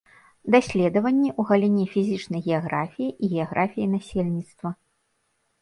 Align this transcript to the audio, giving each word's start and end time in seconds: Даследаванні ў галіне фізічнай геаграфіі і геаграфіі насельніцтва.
Даследаванні 0.53 1.27
ў 1.39 1.49
галіне 1.49 1.85
фізічнай 1.95 2.41
геаграфіі 2.47 3.11
і 3.29 3.29
геаграфіі 3.35 3.89
насельніцтва. 3.95 4.69